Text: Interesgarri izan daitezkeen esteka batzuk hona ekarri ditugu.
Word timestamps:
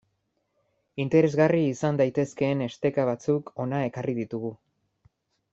Interesgarri 1.03 1.59
izan 1.73 2.01
daitezkeen 2.01 2.65
esteka 2.69 3.05
batzuk 3.13 3.55
hona 3.65 3.85
ekarri 3.93 4.21
ditugu. 4.25 4.55